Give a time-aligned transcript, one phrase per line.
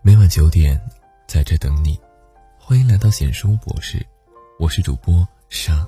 [0.00, 0.80] 每晚九点，
[1.26, 1.98] 在这等你。
[2.56, 4.06] 欢迎来到显书博士，
[4.56, 5.84] 我是主播沙。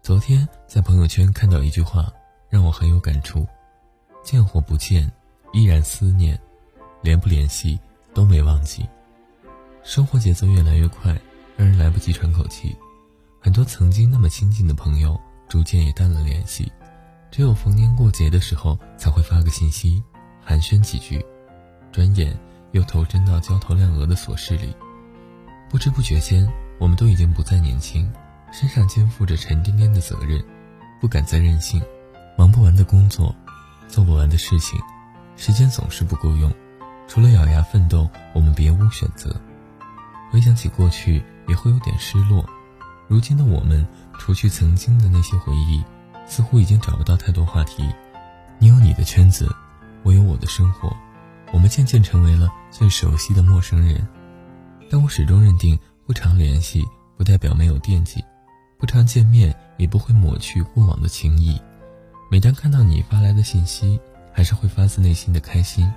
[0.00, 2.10] 昨天在朋友圈看到一句话，
[2.48, 3.44] 让我很有感触：
[4.22, 5.10] 见或不见，
[5.52, 6.36] 依然思念；
[7.02, 7.78] 联不联系，
[8.14, 8.88] 都没忘记。
[9.82, 11.12] 生活节奏越来越快，
[11.56, 12.74] 让人来不及喘口气。
[13.40, 16.70] 很多曾经那么亲近的朋友，逐渐也淡了联系。
[17.28, 20.00] 只有逢年过节的时候，才会发个信息，
[20.40, 21.22] 寒暄几句。
[21.92, 22.38] 转眼
[22.72, 24.74] 又投身到焦头烂额的琐事里，
[25.68, 26.48] 不知不觉间，
[26.78, 28.10] 我们都已经不再年轻，
[28.52, 30.42] 身上肩负着沉甸甸的责任，
[31.00, 31.82] 不敢再任性，
[32.36, 33.34] 忙不完的工作，
[33.88, 34.78] 做不完的事情，
[35.36, 36.52] 时间总是不够用。
[37.08, 39.34] 除了咬牙奋斗，我们别无选择。
[40.30, 42.48] 回想起过去，也会有点失落。
[43.08, 43.84] 如今的我们，
[44.16, 45.82] 除去曾经的那些回忆，
[46.26, 47.84] 似乎已经找不到太多话题。
[48.58, 49.52] 你有你的圈子，
[50.04, 50.96] 我有我的生活。
[51.52, 54.06] 我们渐渐成为了最熟悉的陌生人，
[54.88, 56.84] 但我始终认定，不常联系
[57.16, 58.24] 不代表没有惦记，
[58.78, 61.60] 不常见面也不会抹去过往的情谊。
[62.30, 63.98] 每当看到你发来的信息，
[64.32, 65.92] 还是会发自内心的开心。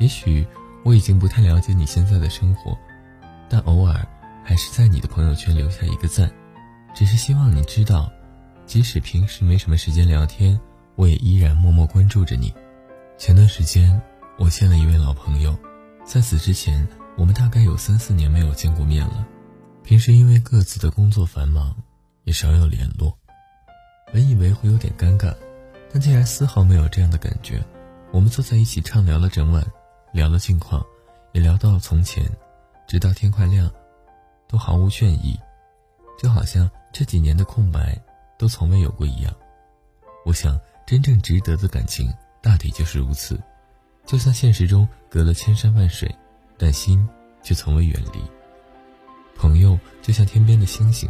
[0.00, 0.44] 也许
[0.84, 2.76] 我已经不太了解你现在的生活，
[3.48, 4.06] 但偶尔
[4.44, 6.28] 还是在你的朋友圈留下一个赞，
[6.94, 8.10] 只是希望你知道，
[8.66, 10.58] 即使平时没什么时间聊天，
[10.96, 12.52] 我也依然默默关注着你。
[13.16, 14.00] 前段时间。
[14.38, 15.58] 我见了一位老朋友，
[16.04, 16.86] 在此之前，
[17.16, 19.26] 我们大概有三四年没有见过面了。
[19.82, 21.74] 平时因为各自的工作繁忙，
[22.22, 23.18] 也少有联络。
[24.12, 25.34] 本以为会有点尴尬，
[25.92, 27.60] 但竟然丝毫没有这样的感觉。
[28.12, 29.66] 我们坐在一起畅聊了整晚，
[30.12, 30.86] 聊了近况，
[31.32, 32.24] 也聊到了从前，
[32.86, 33.68] 直到天快亮，
[34.46, 35.36] 都毫无倦意，
[36.16, 38.00] 就好像这几年的空白
[38.38, 39.34] 都从未有过一样。
[40.24, 42.08] 我想，真正值得的感情，
[42.40, 43.36] 大抵就是如此。
[44.08, 46.10] 就算现实中隔了千山万水，
[46.56, 47.06] 但心
[47.42, 48.18] 却从未远离。
[49.36, 51.06] 朋友就像天边的星星，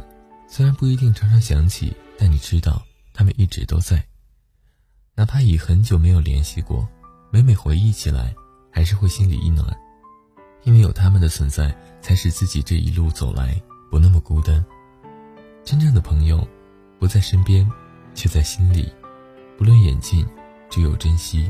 [0.49, 4.05] 虽然不一定常常想起，但你知道他们一直都在。
[5.15, 6.89] 哪怕已很久没有联系过，
[7.31, 8.35] 每每回忆起来，
[8.69, 9.65] 还是会心里一暖。
[10.65, 11.73] 因为有他们的存在，
[12.03, 13.55] 才使自己这一路走来
[13.93, 14.63] 不那么孤单。
[15.65, 16.47] 真正的朋友，
[16.99, 17.65] 不在身边，
[18.13, 18.93] 却在心里。
[19.57, 20.27] 不论远近，
[20.69, 21.49] 只有珍惜。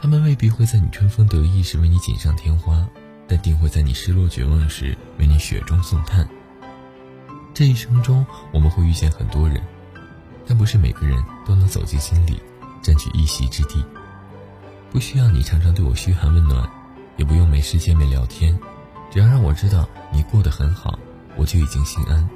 [0.00, 2.88] 他们未必会在你春风得意时为你锦上添花，
[3.28, 6.26] 但定会在你失落绝望时为你雪中送炭。
[7.52, 9.60] 这一生中，我们会遇见很多人，
[10.46, 12.40] 但不是每个人都能走进心里，
[12.80, 13.84] 占据一席之地。
[14.90, 16.66] 不需要你常常对我嘘寒问暖，
[17.18, 18.58] 也不用没事见面聊天，
[19.10, 20.98] 只要让我知道你过得很好，
[21.36, 22.26] 我就已经心安。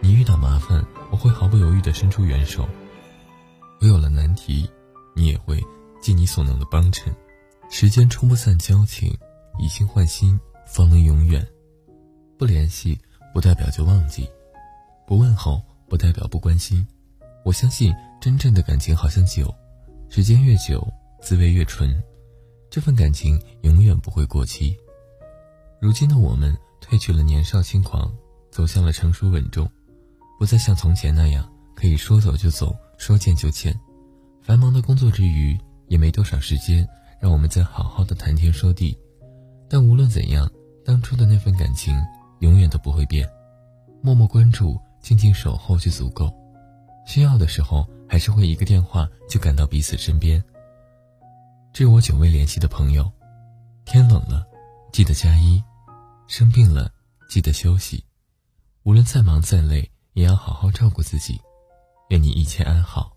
[0.00, 2.68] 你遇到麻烦，我会毫不犹豫地伸出援手；
[3.80, 4.68] 我有了难题，
[5.14, 5.64] 你也会。
[6.00, 7.14] 尽你所能的帮衬，
[7.70, 9.16] 时间冲不散交情，
[9.58, 11.46] 以心换心方能永远。
[12.38, 12.98] 不联系
[13.34, 14.28] 不代表就忘记，
[15.06, 16.86] 不问候不代表不关心。
[17.44, 19.54] 我相信真正的感情好像酒，
[20.08, 20.86] 时间越久，
[21.20, 22.02] 滋味越纯，
[22.70, 24.76] 这份感情永远不会过期。
[25.80, 28.10] 如今的我们褪去了年少轻狂，
[28.50, 29.70] 走向了成熟稳重，
[30.38, 33.78] 不再像从前那样可以说走就走，说见就见。
[34.42, 35.58] 繁忙的工作之余。
[35.90, 36.88] 也没多少时间
[37.20, 38.96] 让我们再好好的谈天说地，
[39.68, 40.48] 但无论怎样，
[40.84, 41.92] 当初的那份感情
[42.38, 43.28] 永远都不会变。
[44.00, 46.32] 默默关注，静静守候就足够。
[47.04, 50.42] 需要的时候，还是会一个电话就赶到彼此身边。
[51.72, 53.10] 致我久未联系的朋友，
[53.84, 54.46] 天冷了，
[54.92, 55.60] 记得加衣；
[56.28, 56.92] 生病了，
[57.28, 58.04] 记得休息。
[58.84, 61.40] 无论再忙再累，也要好好照顾自己。
[62.10, 63.16] 愿你一切安好。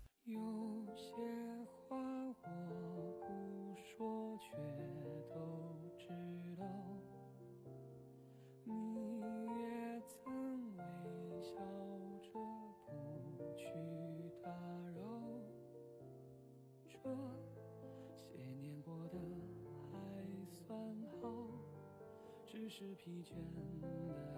[22.51, 24.30] 只是疲倦的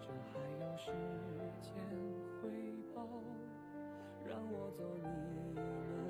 [0.00, 0.90] 这还有时
[1.60, 1.70] 间
[2.40, 2.48] 回
[2.94, 2.98] 报，
[4.26, 5.04] 让我做你
[5.34, 6.09] 们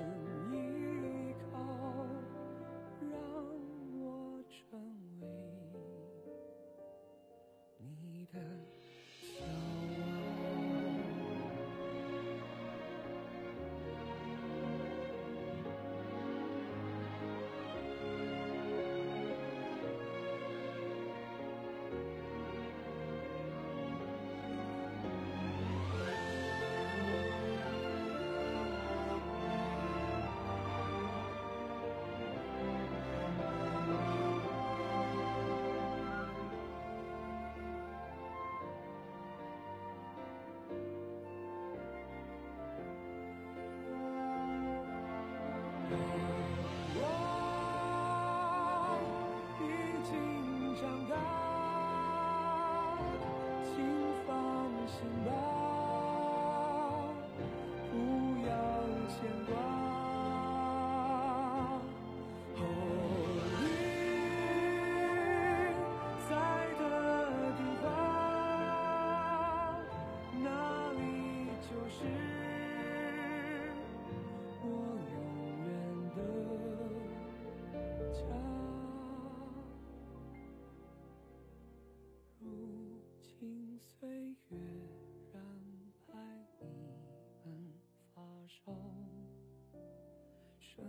[90.73, 90.85] 剩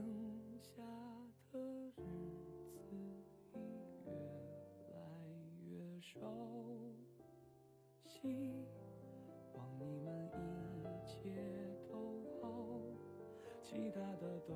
[0.60, 0.80] 下
[1.50, 2.00] 的日
[2.72, 3.58] 子已
[4.06, 4.12] 越
[4.94, 5.02] 来
[5.66, 6.20] 越少。
[8.06, 8.16] 希
[9.54, 10.30] 望你们
[10.78, 11.12] 一切
[11.90, 11.92] 都
[12.40, 12.44] 好，
[13.60, 14.52] 其他的都